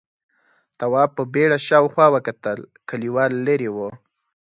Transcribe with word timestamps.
تواب 0.79 1.09
په 1.17 1.23
بيړه 1.33 1.57
شاوخوا 1.67 2.07
وکتل، 2.15 2.59
کليوال 2.89 3.31
ليرې 3.45 3.69
و: 3.75 3.77